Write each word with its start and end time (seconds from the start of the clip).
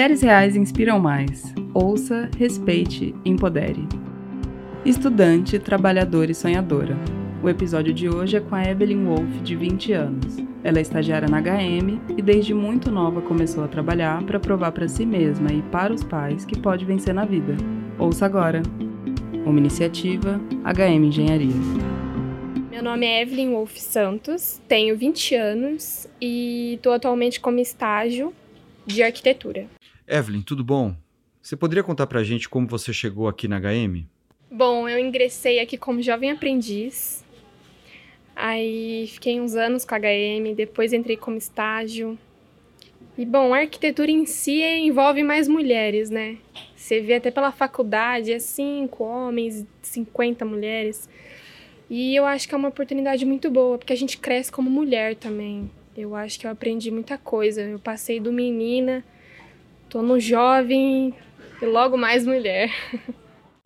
Mulheres 0.00 0.22
reais 0.22 0.56
inspiram 0.56 0.98
mais. 0.98 1.52
Ouça, 1.74 2.30
respeite, 2.38 3.14
empodere. 3.22 3.86
Estudante, 4.82 5.58
trabalhadora 5.58 6.30
e 6.30 6.34
sonhadora. 6.34 6.96
O 7.42 7.50
episódio 7.50 7.92
de 7.92 8.08
hoje 8.08 8.38
é 8.38 8.40
com 8.40 8.54
a 8.54 8.64
Evelyn 8.64 9.04
Wolf, 9.04 9.42
de 9.42 9.54
20 9.54 9.92
anos. 9.92 10.38
Ela 10.64 10.78
é 10.78 10.80
estagiária 10.80 11.28
na 11.28 11.38
HM 11.42 12.00
e 12.16 12.22
desde 12.22 12.54
muito 12.54 12.90
nova 12.90 13.20
começou 13.20 13.62
a 13.62 13.68
trabalhar 13.68 14.24
para 14.24 14.40
provar 14.40 14.72
para 14.72 14.88
si 14.88 15.04
mesma 15.04 15.52
e 15.52 15.60
para 15.64 15.92
os 15.92 16.02
pais 16.02 16.46
que 16.46 16.58
pode 16.58 16.86
vencer 16.86 17.12
na 17.12 17.26
vida. 17.26 17.54
Ouça 17.98 18.24
agora. 18.24 18.62
Uma 19.44 19.58
iniciativa 19.58 20.40
HM 20.64 21.08
Engenharia. 21.08 21.52
Meu 22.70 22.82
nome 22.82 23.04
é 23.04 23.20
Evelyn 23.20 23.50
Wolf 23.50 23.76
Santos, 23.76 24.62
tenho 24.66 24.96
20 24.96 25.34
anos 25.34 26.08
e 26.18 26.76
estou 26.76 26.94
atualmente 26.94 27.38
como 27.38 27.58
estágio 27.58 28.32
de 28.86 29.02
arquitetura. 29.02 29.66
Evelyn, 30.10 30.42
tudo 30.42 30.64
bom? 30.64 30.92
Você 31.40 31.56
poderia 31.56 31.84
contar 31.84 32.04
pra 32.08 32.24
gente 32.24 32.48
como 32.48 32.66
você 32.66 32.92
chegou 32.92 33.28
aqui 33.28 33.46
na 33.46 33.60
HM? 33.60 34.04
Bom, 34.50 34.88
eu 34.88 34.98
ingressei 34.98 35.60
aqui 35.60 35.78
como 35.78 36.02
jovem 36.02 36.32
aprendiz. 36.32 37.24
Aí 38.34 39.06
fiquei 39.06 39.40
uns 39.40 39.54
anos 39.54 39.84
com 39.84 39.94
a 39.94 39.98
HM, 39.98 40.52
depois 40.56 40.92
entrei 40.92 41.16
como 41.16 41.38
estágio. 41.38 42.18
E 43.16 43.24
bom, 43.24 43.54
a 43.54 43.58
arquitetura 43.58 44.10
em 44.10 44.26
si 44.26 44.60
envolve 44.60 45.22
mais 45.22 45.46
mulheres, 45.46 46.10
né? 46.10 46.38
Você 46.74 47.00
vê 47.00 47.14
até 47.14 47.30
pela 47.30 47.52
faculdade, 47.52 48.32
é 48.32 48.40
cinco 48.40 49.04
homens, 49.04 49.64
50 49.80 50.44
mulheres. 50.44 51.08
E 51.88 52.16
eu 52.16 52.26
acho 52.26 52.48
que 52.48 52.54
é 52.54 52.58
uma 52.58 52.70
oportunidade 52.70 53.24
muito 53.24 53.48
boa, 53.48 53.78
porque 53.78 53.92
a 53.92 53.96
gente 53.96 54.18
cresce 54.18 54.50
como 54.50 54.68
mulher 54.68 55.14
também. 55.14 55.70
Eu 55.96 56.16
acho 56.16 56.40
que 56.40 56.48
eu 56.48 56.50
aprendi 56.50 56.90
muita 56.90 57.16
coisa. 57.16 57.62
Eu 57.62 57.78
passei 57.78 58.18
do 58.18 58.32
menina, 58.32 59.04
tô 59.90 60.00
no 60.00 60.18
jovem 60.18 61.12
e 61.60 61.66
logo 61.66 61.98
mais 61.98 62.24
mulher. 62.24 62.70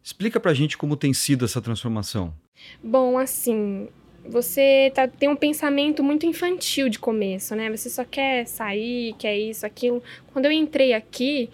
Explica 0.02 0.40
pra 0.40 0.52
gente 0.52 0.76
como 0.76 0.96
tem 0.96 1.14
sido 1.14 1.44
essa 1.44 1.62
transformação. 1.62 2.34
Bom, 2.82 3.16
assim, 3.18 3.88
você 4.26 4.90
tá, 4.94 5.06
tem 5.06 5.28
um 5.28 5.36
pensamento 5.36 6.02
muito 6.02 6.26
infantil 6.26 6.88
de 6.88 6.98
começo, 6.98 7.54
né? 7.54 7.70
Você 7.70 7.88
só 7.88 8.04
quer 8.04 8.46
sair, 8.46 9.14
quer 9.18 9.38
isso, 9.38 9.64
aquilo. 9.64 10.02
Quando 10.32 10.46
eu 10.46 10.52
entrei 10.52 10.94
aqui, 10.94 11.48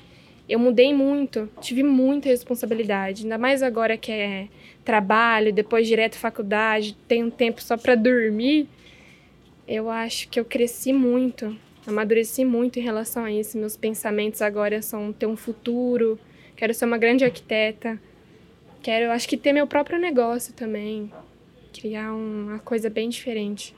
eu 0.49 0.59
mudei 0.59 0.95
muito, 0.95 1.49
tive 1.61 1.83
muita 1.83 2.29
responsabilidade, 2.29 3.25
ainda 3.25 3.37
mais 3.37 3.63
agora 3.63 3.97
que 3.97 4.11
é 4.11 4.49
trabalho, 4.85 5.53
depois 5.53 5.87
direto 5.87 6.17
faculdade, 6.17 6.97
tenho 7.07 7.31
tempo 7.31 7.63
só 7.63 7.77
para 7.77 7.95
dormir 7.95 8.69
eu 9.71 9.89
acho 9.89 10.29
que 10.29 10.41
eu 10.41 10.45
cresci 10.45 10.93
muito, 10.93 11.57
amadureci 11.87 12.45
muito 12.45 12.79
em 12.79 12.83
relação 12.83 13.25
a 13.25 13.33
isso. 13.33 13.59
Meus 13.59 13.77
pensamentos 13.77 14.43
agora 14.43 14.83
são 14.83 15.13
ter 15.13 15.27
um 15.27 15.37
futuro, 15.37 16.19
quero 16.57 16.75
ser 16.75 16.85
uma 16.85 16.99
grande 16.99 17.25
arquiteta, 17.25 18.01
quero, 18.83 19.11
acho 19.11 19.29
que 19.29 19.37
ter 19.37 19.53
meu 19.53 19.67
próprio 19.67 19.99
negócio 19.99 20.53
também, 20.55 21.13
criar 21.73 22.13
uma 22.13 22.59
coisa 22.59 22.91
bem 22.91 23.09
diferente. 23.09 23.75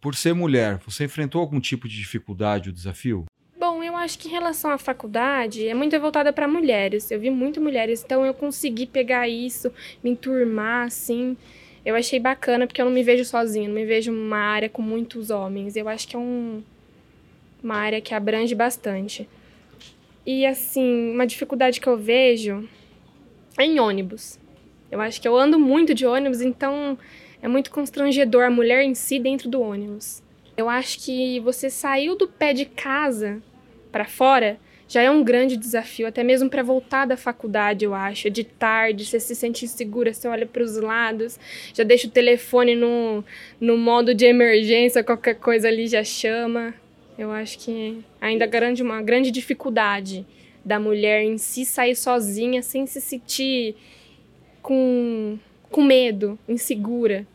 Por 0.00 0.14
ser 0.14 0.34
mulher, 0.34 0.78
você 0.84 1.04
enfrentou 1.04 1.40
algum 1.40 1.60
tipo 1.60 1.86
de 1.86 1.96
dificuldade 1.96 2.68
ou 2.68 2.74
desafio? 2.74 3.26
Bom, 3.58 3.82
eu 3.82 3.94
acho 3.94 4.18
que 4.18 4.28
em 4.28 4.30
relação 4.30 4.70
à 4.70 4.78
faculdade 4.78 5.68
é 5.68 5.74
muito 5.74 5.98
voltada 6.00 6.32
para 6.32 6.48
mulheres. 6.48 7.10
Eu 7.10 7.20
vi 7.20 7.28
muito 7.28 7.60
mulheres, 7.60 8.02
então 8.02 8.24
eu 8.24 8.32
consegui 8.32 8.86
pegar 8.86 9.28
isso, 9.28 9.70
me 10.02 10.10
enturmar 10.10 10.86
assim 10.86 11.36
eu 11.84 11.94
achei 11.94 12.20
bacana 12.20 12.66
porque 12.66 12.80
eu 12.80 12.84
não 12.84 12.92
me 12.92 13.02
vejo 13.02 13.24
sozinha, 13.24 13.66
não 13.66 13.74
me 13.74 13.86
vejo 13.86 14.12
uma 14.12 14.38
área 14.38 14.68
com 14.68 14.82
muitos 14.82 15.30
homens. 15.30 15.76
Eu 15.76 15.88
acho 15.88 16.06
que 16.06 16.14
é 16.14 16.18
um, 16.18 16.62
uma 17.62 17.76
área 17.76 18.00
que 18.00 18.14
abrange 18.14 18.54
bastante. 18.54 19.28
E 20.26 20.46
assim, 20.46 21.12
uma 21.12 21.26
dificuldade 21.26 21.80
que 21.80 21.88
eu 21.88 21.96
vejo 21.96 22.68
é 23.58 23.64
em 23.64 23.80
ônibus. 23.80 24.38
Eu 24.90 25.00
acho 25.00 25.20
que 25.20 25.28
eu 25.28 25.36
ando 25.36 25.58
muito 25.58 25.94
de 25.94 26.06
ônibus, 26.06 26.40
então 26.40 26.98
é 27.40 27.48
muito 27.48 27.70
constrangedor 27.70 28.44
a 28.44 28.50
mulher 28.50 28.82
em 28.82 28.94
si 28.94 29.18
dentro 29.18 29.48
do 29.48 29.60
ônibus. 29.60 30.22
Eu 30.56 30.68
acho 30.68 30.98
que 31.00 31.40
você 31.40 31.70
saiu 31.70 32.16
do 32.16 32.28
pé 32.28 32.52
de 32.52 32.64
casa 32.64 33.42
para 33.90 34.04
fora 34.04 34.58
já 34.90 35.02
é 35.02 35.08
um 35.08 35.22
grande 35.22 35.56
desafio, 35.56 36.08
até 36.08 36.24
mesmo 36.24 36.50
para 36.50 36.64
voltar 36.64 37.06
da 37.06 37.16
faculdade, 37.16 37.84
eu 37.84 37.94
acho. 37.94 38.28
De 38.28 38.42
tarde, 38.42 39.06
você 39.06 39.20
se 39.20 39.36
sente 39.36 39.64
insegura, 39.64 40.12
você 40.12 40.26
olha 40.26 40.44
para 40.44 40.64
os 40.64 40.76
lados, 40.76 41.38
já 41.72 41.84
deixa 41.84 42.08
o 42.08 42.10
telefone 42.10 42.74
no, 42.74 43.24
no 43.60 43.76
modo 43.76 44.12
de 44.12 44.24
emergência, 44.24 45.04
qualquer 45.04 45.36
coisa 45.36 45.68
ali 45.68 45.86
já 45.86 46.02
chama. 46.02 46.74
Eu 47.20 47.30
acho 47.30 47.58
que 47.58 48.02
ainda 48.18 48.46
garante 48.46 48.82
uma 48.82 49.02
grande 49.02 49.30
dificuldade 49.30 50.26
da 50.64 50.80
mulher 50.80 51.22
em 51.22 51.36
si 51.36 51.66
sair 51.66 51.94
sozinha 51.94 52.62
sem 52.62 52.86
se 52.86 52.98
sentir 52.98 53.76
com, 54.62 55.38
com 55.70 55.82
medo, 55.82 56.38
insegura. 56.48 57.26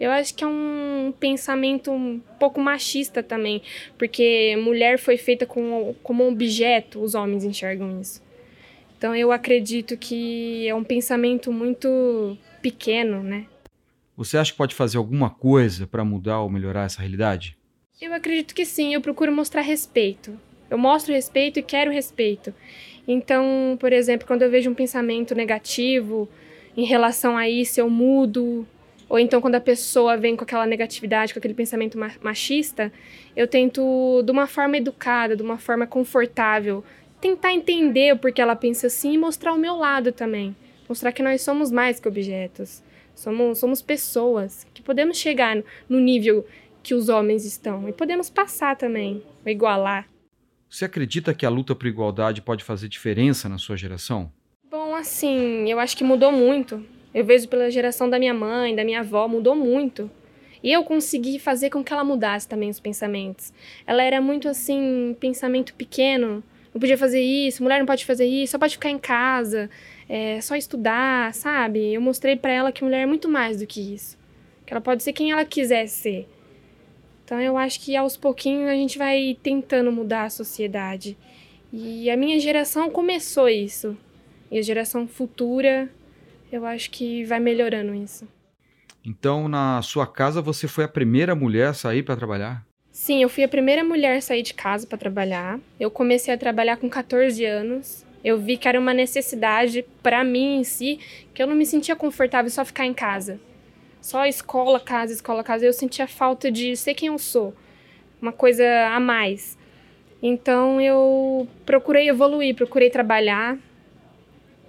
Eu 0.00 0.10
acho 0.10 0.34
que 0.34 0.42
é 0.42 0.48
um 0.48 1.14
pensamento 1.20 1.92
um 1.92 2.20
pouco 2.40 2.60
machista 2.60 3.22
também, 3.22 3.62
porque 3.96 4.56
mulher 4.56 4.98
foi 4.98 5.16
feita 5.16 5.46
com, 5.46 5.94
como 6.02 6.26
objeto, 6.26 7.00
os 7.00 7.14
homens 7.14 7.44
enxergam 7.44 8.00
isso. 8.00 8.20
Então 8.98 9.14
eu 9.14 9.30
acredito 9.30 9.96
que 9.96 10.66
é 10.66 10.74
um 10.74 10.82
pensamento 10.82 11.52
muito 11.52 12.36
pequeno, 12.60 13.22
né? 13.22 13.46
Você 14.16 14.36
acha 14.36 14.50
que 14.50 14.58
pode 14.58 14.74
fazer 14.74 14.98
alguma 14.98 15.30
coisa 15.30 15.86
para 15.86 16.04
mudar 16.04 16.40
ou 16.40 16.50
melhorar 16.50 16.86
essa 16.86 17.00
realidade? 17.00 17.59
Eu 18.00 18.14
acredito 18.14 18.54
que 18.54 18.64
sim, 18.64 18.94
eu 18.94 19.00
procuro 19.02 19.30
mostrar 19.30 19.60
respeito. 19.60 20.32
Eu 20.70 20.78
mostro 20.78 21.12
respeito 21.12 21.58
e 21.58 21.62
quero 21.62 21.90
respeito. 21.90 22.54
Então, 23.06 23.76
por 23.78 23.92
exemplo, 23.92 24.26
quando 24.26 24.40
eu 24.40 24.50
vejo 24.50 24.70
um 24.70 24.74
pensamento 24.74 25.34
negativo 25.34 26.26
em 26.74 26.86
relação 26.86 27.36
a 27.36 27.46
isso, 27.46 27.78
eu 27.78 27.90
mudo, 27.90 28.66
ou 29.06 29.18
então, 29.18 29.38
quando 29.42 29.56
a 29.56 29.60
pessoa 29.60 30.16
vem 30.16 30.34
com 30.34 30.44
aquela 30.44 30.64
negatividade, 30.64 31.34
com 31.34 31.40
aquele 31.40 31.52
pensamento 31.52 31.98
machista, 32.22 32.90
eu 33.36 33.46
tento, 33.46 34.22
de 34.24 34.32
uma 34.32 34.46
forma 34.46 34.78
educada, 34.78 35.36
de 35.36 35.42
uma 35.42 35.58
forma 35.58 35.86
confortável, 35.86 36.82
tentar 37.20 37.52
entender 37.52 38.14
o 38.14 38.18
porquê 38.18 38.40
ela 38.40 38.56
pensa 38.56 38.86
assim 38.86 39.12
e 39.12 39.18
mostrar 39.18 39.52
o 39.52 39.58
meu 39.58 39.76
lado 39.76 40.10
também. 40.10 40.56
Mostrar 40.88 41.12
que 41.12 41.22
nós 41.22 41.42
somos 41.42 41.70
mais 41.70 42.00
que 42.00 42.08
objetos. 42.08 42.82
Somos, 43.14 43.58
somos 43.58 43.82
pessoas 43.82 44.66
que 44.72 44.80
podemos 44.80 45.18
chegar 45.18 45.62
no 45.86 46.00
nível 46.00 46.46
que 46.82 46.94
os 46.94 47.08
homens 47.08 47.44
estão 47.44 47.88
e 47.88 47.92
podemos 47.92 48.30
passar 48.30 48.76
também, 48.76 49.22
igualar. 49.44 50.08
Você 50.68 50.84
acredita 50.84 51.34
que 51.34 51.44
a 51.44 51.50
luta 51.50 51.74
por 51.74 51.86
igualdade 51.86 52.40
pode 52.40 52.62
fazer 52.62 52.88
diferença 52.88 53.48
na 53.48 53.58
sua 53.58 53.76
geração? 53.76 54.30
Bom, 54.70 54.94
assim, 54.94 55.68
eu 55.68 55.80
acho 55.80 55.96
que 55.96 56.04
mudou 56.04 56.30
muito. 56.30 56.84
Eu 57.12 57.24
vejo 57.24 57.48
pela 57.48 57.70
geração 57.70 58.08
da 58.08 58.18
minha 58.18 58.32
mãe, 58.32 58.74
da 58.76 58.84
minha 58.84 59.00
avó, 59.00 59.26
mudou 59.26 59.56
muito. 59.56 60.08
E 60.62 60.70
eu 60.70 60.84
consegui 60.84 61.38
fazer 61.38 61.70
com 61.70 61.82
que 61.82 61.92
ela 61.92 62.04
mudasse 62.04 62.46
também 62.46 62.70
os 62.70 62.78
pensamentos. 62.78 63.52
Ela 63.86 64.02
era 64.02 64.20
muito 64.20 64.48
assim, 64.48 65.16
pensamento 65.18 65.74
pequeno, 65.74 66.42
não 66.72 66.80
podia 66.80 66.96
fazer 66.96 67.20
isso, 67.20 67.62
mulher 67.62 67.78
não 67.78 67.86
pode 67.86 68.06
fazer 68.06 68.26
isso, 68.26 68.52
só 68.52 68.58
pode 68.58 68.74
ficar 68.74 68.90
em 68.90 68.98
casa, 68.98 69.68
é, 70.08 70.40
só 70.40 70.54
estudar, 70.54 71.34
sabe? 71.34 71.92
Eu 71.92 72.00
mostrei 72.00 72.36
para 72.36 72.52
ela 72.52 72.70
que 72.70 72.84
mulher 72.84 73.02
é 73.02 73.06
muito 73.06 73.28
mais 73.28 73.58
do 73.58 73.66
que 73.66 73.94
isso. 73.94 74.16
Que 74.64 74.72
ela 74.72 74.80
pode 74.80 75.02
ser 75.02 75.12
quem 75.12 75.32
ela 75.32 75.44
quiser 75.44 75.88
ser. 75.88 76.28
Então 77.30 77.40
eu 77.40 77.56
acho 77.56 77.78
que 77.78 77.94
aos 77.94 78.16
pouquinhos 78.16 78.68
a 78.68 78.74
gente 78.74 78.98
vai 78.98 79.38
tentando 79.40 79.92
mudar 79.92 80.24
a 80.24 80.30
sociedade. 80.30 81.16
E 81.72 82.10
a 82.10 82.16
minha 82.16 82.40
geração 82.40 82.90
começou 82.90 83.48
isso. 83.48 83.96
E 84.50 84.58
a 84.58 84.62
geração 84.62 85.06
futura 85.06 85.88
eu 86.50 86.66
acho 86.66 86.90
que 86.90 87.22
vai 87.22 87.38
melhorando 87.38 87.94
isso. 87.94 88.26
Então, 89.06 89.46
na 89.46 89.80
sua 89.80 90.08
casa, 90.08 90.42
você 90.42 90.66
foi 90.66 90.82
a 90.82 90.88
primeira 90.88 91.36
mulher 91.36 91.68
a 91.68 91.72
sair 91.72 92.02
para 92.02 92.16
trabalhar? 92.16 92.66
Sim, 92.90 93.22
eu 93.22 93.28
fui 93.28 93.44
a 93.44 93.48
primeira 93.48 93.84
mulher 93.84 94.16
a 94.16 94.20
sair 94.20 94.42
de 94.42 94.52
casa 94.52 94.84
para 94.84 94.98
trabalhar. 94.98 95.60
Eu 95.78 95.88
comecei 95.88 96.34
a 96.34 96.36
trabalhar 96.36 96.78
com 96.78 96.90
14 96.90 97.44
anos. 97.44 98.04
Eu 98.24 98.40
vi 98.40 98.56
que 98.56 98.66
era 98.66 98.80
uma 98.80 98.92
necessidade 98.92 99.84
para 100.02 100.24
mim 100.24 100.58
em 100.58 100.64
si, 100.64 100.98
que 101.32 101.40
eu 101.40 101.46
não 101.46 101.54
me 101.54 101.64
sentia 101.64 101.94
confortável 101.94 102.50
só 102.50 102.64
ficar 102.64 102.86
em 102.86 102.92
casa. 102.92 103.38
Só 104.00 104.24
escola, 104.26 104.80
casa, 104.80 105.12
escola, 105.12 105.44
casa. 105.44 105.64
Eu 105.64 105.72
sentia 105.72 106.06
falta 106.06 106.50
de 106.50 106.76
ser 106.76 106.94
quem 106.94 107.08
eu 107.08 107.18
sou. 107.18 107.54
Uma 108.20 108.32
coisa 108.32 108.64
a 108.88 109.00
mais. 109.00 109.58
Então 110.22 110.80
eu 110.80 111.48
procurei 111.64 112.08
evoluir, 112.08 112.54
procurei 112.54 112.90
trabalhar, 112.90 113.58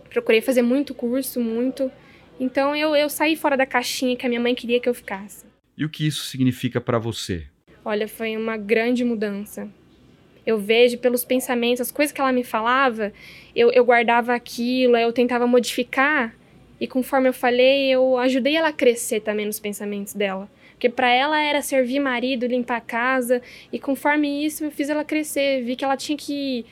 procurei 0.10 0.42
fazer 0.42 0.62
muito 0.62 0.94
curso, 0.94 1.40
muito. 1.40 1.92
Então 2.40 2.76
eu, 2.76 2.96
eu 2.96 3.10
saí 3.10 3.36
fora 3.36 3.58
da 3.58 3.66
caixinha 3.66 4.16
que 4.16 4.26
a 4.26 4.30
minha 4.30 4.42
mãe 4.42 4.56
queria 4.56 4.80
que 4.80 4.88
eu 4.88 4.94
ficasse. 4.94 5.46
E 5.78 5.84
o 5.84 5.90
que 5.90 6.06
isso 6.08 6.26
significa 6.26 6.80
para 6.80 6.98
você? 7.00 7.48
Olha, 7.84 8.08
foi 8.08 8.38
uma 8.38 8.58
grande 8.58 9.04
mudança. 9.04 9.68
Eu 10.46 10.58
vejo 10.58 10.98
pelos 10.98 11.24
pensamentos, 11.24 11.82
as 11.82 11.92
coisas 11.92 12.12
que 12.12 12.20
ela 12.20 12.32
me 12.32 12.44
falava, 12.44 13.14
eu, 13.56 13.72
eu 13.72 13.86
guardava 13.86 14.34
aquilo, 14.34 14.98
eu 14.98 15.14
tentava 15.14 15.46
modificar. 15.46 16.36
E 16.82 16.88
conforme 16.88 17.30
eu 17.30 17.34
falei, 17.34 17.92
eu 17.92 18.18
ajudei 18.18 18.56
ela 18.56 18.70
a 18.70 18.74
crescer 18.74 19.20
também 19.20 19.46
nos 19.46 19.60
pensamentos 19.60 20.16
dela. 20.16 20.50
Porque 20.72 20.90
para 20.90 21.12
ela 21.12 21.40
era 21.40 21.62
servir 21.62 22.00
marido, 22.00 22.48
limpar 22.48 22.78
a 22.78 22.82
casa. 22.82 23.40
E 23.72 23.78
conforme 23.78 24.44
isso, 24.44 24.64
eu 24.64 24.72
fiz 24.72 24.90
ela 24.90 25.06
crescer. 25.06 25.64
Vi 25.64 25.76
que 25.76 25.86
ela 25.86 25.96
tinha 25.96 26.18
que 26.18 26.66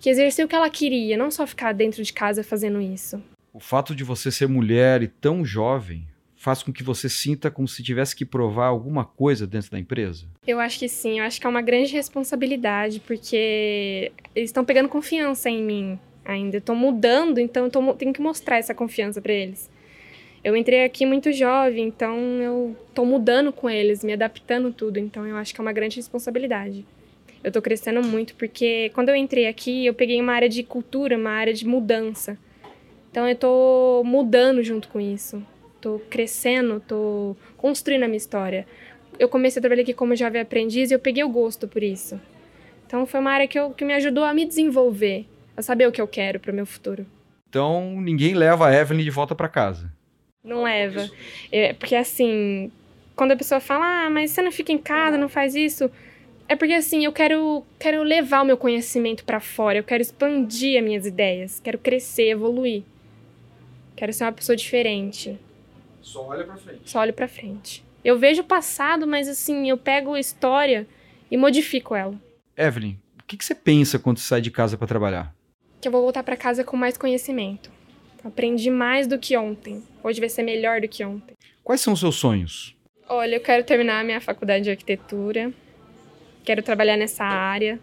que 0.00 0.08
exercer 0.08 0.42
o 0.42 0.48
que 0.48 0.56
ela 0.56 0.70
queria, 0.70 1.14
não 1.14 1.30
só 1.30 1.46
ficar 1.46 1.74
dentro 1.74 2.02
de 2.02 2.10
casa 2.10 2.42
fazendo 2.42 2.80
isso. 2.80 3.22
O 3.52 3.60
fato 3.60 3.94
de 3.94 4.02
você 4.02 4.30
ser 4.30 4.48
mulher 4.48 5.02
e 5.02 5.08
tão 5.08 5.44
jovem 5.44 6.06
faz 6.34 6.62
com 6.62 6.72
que 6.72 6.82
você 6.82 7.06
sinta 7.06 7.50
como 7.50 7.68
se 7.68 7.82
tivesse 7.82 8.16
que 8.16 8.24
provar 8.24 8.68
alguma 8.68 9.04
coisa 9.04 9.46
dentro 9.46 9.70
da 9.70 9.78
empresa? 9.78 10.26
Eu 10.46 10.58
acho 10.58 10.78
que 10.78 10.88
sim, 10.88 11.18
eu 11.18 11.24
acho 11.26 11.38
que 11.38 11.46
é 11.46 11.50
uma 11.50 11.60
grande 11.60 11.92
responsabilidade, 11.92 12.98
porque 13.00 14.10
eles 14.34 14.48
estão 14.48 14.64
pegando 14.64 14.88
confiança 14.88 15.50
em 15.50 15.62
mim 15.62 16.00
ainda. 16.24 16.56
Eu 16.56 16.60
tô 16.60 16.74
mudando, 16.74 17.38
então 17.38 17.64
eu 17.64 17.70
tô, 17.70 17.94
tenho 17.94 18.12
que 18.12 18.20
mostrar 18.20 18.58
essa 18.58 18.74
confiança 18.74 19.20
para 19.20 19.32
eles. 19.32 19.70
Eu 20.42 20.56
entrei 20.56 20.84
aqui 20.84 21.04
muito 21.04 21.32
jovem, 21.32 21.88
então 21.88 22.16
eu 22.40 22.76
tô 22.94 23.04
mudando 23.04 23.52
com 23.52 23.68
eles, 23.68 24.02
me 24.02 24.12
adaptando 24.12 24.72
tudo, 24.72 24.98
então 24.98 25.26
eu 25.26 25.36
acho 25.36 25.54
que 25.54 25.60
é 25.60 25.62
uma 25.62 25.72
grande 25.72 25.96
responsabilidade. 25.96 26.86
Eu 27.44 27.52
tô 27.52 27.60
crescendo 27.60 28.02
muito 28.02 28.34
porque 28.34 28.90
quando 28.94 29.10
eu 29.10 29.16
entrei 29.16 29.46
aqui, 29.46 29.84
eu 29.84 29.94
peguei 29.94 30.20
uma 30.20 30.32
área 30.32 30.48
de 30.48 30.62
cultura, 30.62 31.16
uma 31.16 31.30
área 31.30 31.52
de 31.52 31.66
mudança. 31.66 32.38
Então 33.10 33.28
eu 33.28 33.34
tô 33.34 34.02
mudando 34.04 34.62
junto 34.62 34.88
com 34.88 35.00
isso. 35.00 35.42
Tô 35.80 36.00
crescendo, 36.10 36.80
tô 36.86 37.36
construindo 37.56 38.04
a 38.04 38.06
minha 38.06 38.18
história. 38.18 38.66
Eu 39.18 39.28
comecei 39.28 39.58
a 39.58 39.62
trabalhar 39.62 39.82
aqui 39.82 39.94
como 39.94 40.14
jovem 40.14 40.40
aprendiz 40.40 40.90
e 40.90 40.94
eu 40.94 40.98
peguei 40.98 41.24
o 41.24 41.28
gosto 41.28 41.66
por 41.66 41.82
isso. 41.82 42.20
Então 42.86 43.06
foi 43.06 43.20
uma 43.20 43.30
área 43.30 43.48
que, 43.48 43.58
eu, 43.58 43.70
que 43.70 43.84
me 43.84 43.94
ajudou 43.94 44.24
a 44.24 44.34
me 44.34 44.44
desenvolver, 44.44 45.26
a 45.56 45.62
saber 45.62 45.86
o 45.86 45.92
que 45.92 46.00
eu 46.00 46.08
quero 46.08 46.40
para 46.40 46.52
o 46.52 46.54
meu 46.54 46.66
futuro. 46.66 47.06
Então 47.48 48.00
ninguém 48.00 48.34
leva 48.34 48.68
a 48.68 48.74
Evelyn 48.74 49.04
de 49.04 49.10
volta 49.10 49.34
para 49.34 49.48
casa. 49.48 49.92
Não 50.42 50.62
leva. 50.62 51.10
É, 51.52 51.72
porque 51.74 51.94
assim, 51.94 52.70
quando 53.14 53.32
a 53.32 53.36
pessoa 53.36 53.60
fala, 53.60 54.06
ah, 54.06 54.10
mas 54.10 54.30
você 54.30 54.40
não 54.40 54.52
fica 54.52 54.72
em 54.72 54.78
casa, 54.78 55.18
não 55.18 55.28
faz 55.28 55.54
isso. 55.54 55.90
É 56.48 56.56
porque 56.56 56.72
assim, 56.72 57.04
eu 57.04 57.12
quero, 57.12 57.64
quero 57.78 58.02
levar 58.02 58.42
o 58.42 58.44
meu 58.44 58.56
conhecimento 58.56 59.24
para 59.24 59.40
fora, 59.40 59.78
eu 59.78 59.84
quero 59.84 60.02
expandir 60.02 60.78
as 60.78 60.84
minhas 60.84 61.06
ideias, 61.06 61.60
quero 61.60 61.78
crescer, 61.78 62.30
evoluir. 62.30 62.82
Quero 63.94 64.12
ser 64.12 64.24
uma 64.24 64.32
pessoa 64.32 64.56
diferente. 64.56 65.38
Só 66.00 66.26
olha 66.26 66.44
pra 66.44 66.56
frente. 66.56 66.80
Só 66.84 67.00
olho 67.00 67.12
pra 67.12 67.28
frente. 67.28 67.84
Eu 68.02 68.18
vejo 68.18 68.40
o 68.40 68.44
passado, 68.44 69.06
mas 69.06 69.28
assim, 69.28 69.68
eu 69.68 69.76
pego 69.76 70.14
a 70.14 70.20
história 70.20 70.86
e 71.30 71.36
modifico 71.36 71.94
ela. 71.94 72.14
Evelyn, 72.56 72.96
o 73.20 73.24
que, 73.26 73.36
que 73.36 73.44
você 73.44 73.54
pensa 73.54 73.98
quando 73.98 74.18
sai 74.18 74.40
de 74.40 74.50
casa 74.50 74.78
para 74.78 74.86
trabalhar? 74.86 75.34
Que 75.80 75.88
eu 75.88 75.92
vou 75.92 76.02
voltar 76.02 76.22
para 76.22 76.36
casa 76.36 76.64
com 76.64 76.76
mais 76.76 76.96
conhecimento. 76.96 77.70
Aprendi 78.22 78.70
mais 78.70 79.06
do 79.06 79.18
que 79.18 79.36
ontem. 79.36 79.82
Hoje 80.02 80.20
vai 80.20 80.28
ser 80.28 80.42
melhor 80.42 80.80
do 80.80 80.88
que 80.88 81.04
ontem. 81.04 81.34
Quais 81.64 81.80
são 81.80 81.92
os 81.92 82.00
seus 82.00 82.16
sonhos? 82.16 82.76
Olha, 83.08 83.36
eu 83.36 83.40
quero 83.40 83.64
terminar 83.64 84.00
a 84.00 84.04
minha 84.04 84.20
faculdade 84.20 84.64
de 84.64 84.70
arquitetura. 84.70 85.52
Quero 86.44 86.62
trabalhar 86.62 86.96
nessa 86.96 87.24
área. 87.24 87.80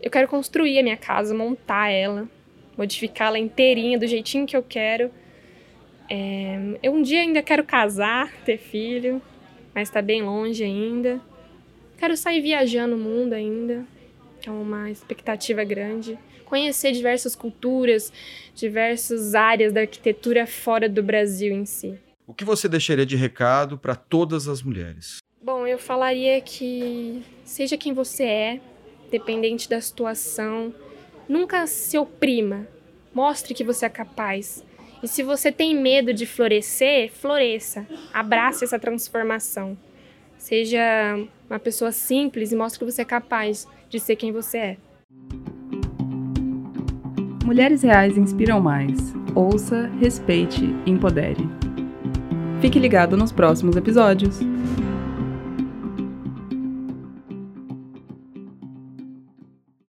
Eu 0.00 0.10
quero 0.10 0.28
construir 0.28 0.78
a 0.78 0.82
minha 0.82 0.96
casa, 0.96 1.34
montar 1.34 1.88
ela, 1.88 2.28
modificá-la 2.76 3.38
inteirinha 3.38 3.98
do 3.98 4.06
jeitinho 4.06 4.46
que 4.46 4.56
eu 4.56 4.62
quero 4.62 5.10
é, 6.08 6.78
eu 6.82 6.92
um 6.92 7.02
dia 7.02 7.20
ainda 7.20 7.42
quero 7.42 7.64
casar, 7.64 8.30
ter 8.44 8.58
filho, 8.58 9.22
mas 9.74 9.88
está 9.88 10.02
bem 10.02 10.22
longe 10.22 10.62
ainda. 10.62 11.20
Quero 11.98 12.16
sair 12.16 12.40
viajando 12.40 12.96
o 12.96 12.98
mundo 12.98 13.32
ainda, 13.32 13.84
que 14.40 14.48
é 14.48 14.52
uma 14.52 14.90
expectativa 14.90 15.64
grande. 15.64 16.18
Conhecer 16.54 16.92
diversas 16.92 17.34
culturas, 17.34 18.12
diversas 18.54 19.34
áreas 19.34 19.72
da 19.72 19.80
arquitetura 19.80 20.46
fora 20.46 20.88
do 20.88 21.02
Brasil 21.02 21.52
em 21.52 21.64
si. 21.64 21.98
O 22.28 22.32
que 22.32 22.44
você 22.44 22.68
deixaria 22.68 23.04
de 23.04 23.16
recado 23.16 23.76
para 23.76 23.96
todas 23.96 24.46
as 24.46 24.62
mulheres? 24.62 25.16
Bom, 25.42 25.66
eu 25.66 25.80
falaria 25.80 26.40
que 26.40 27.24
seja 27.42 27.76
quem 27.76 27.92
você 27.92 28.22
é, 28.22 28.60
dependente 29.10 29.68
da 29.68 29.80
situação, 29.80 30.72
nunca 31.28 31.66
se 31.66 31.98
oprima. 31.98 32.68
Mostre 33.12 33.52
que 33.52 33.64
você 33.64 33.86
é 33.86 33.88
capaz 33.88 34.64
e 35.02 35.08
se 35.08 35.24
você 35.24 35.50
tem 35.50 35.74
medo 35.74 36.14
de 36.14 36.24
florescer, 36.24 37.10
floresça. 37.10 37.84
Abrace 38.12 38.62
essa 38.62 38.78
transformação. 38.78 39.76
Seja 40.38 41.18
uma 41.50 41.58
pessoa 41.58 41.90
simples 41.90 42.52
e 42.52 42.56
mostre 42.56 42.78
que 42.78 42.92
você 42.92 43.02
é 43.02 43.04
capaz 43.04 43.66
de 43.88 43.98
ser 43.98 44.14
quem 44.14 44.30
você 44.30 44.58
é. 44.58 44.76
Mulheres 47.44 47.82
Reais 47.82 48.16
inspiram 48.16 48.58
mais. 48.58 49.14
Ouça, 49.34 49.90
respeite, 50.00 50.74
empodere. 50.86 51.46
Fique 52.62 52.78
ligado 52.78 53.18
nos 53.18 53.32
próximos 53.32 53.76
episódios. 53.76 54.40